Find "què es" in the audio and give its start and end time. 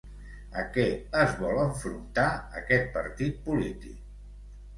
0.77-1.35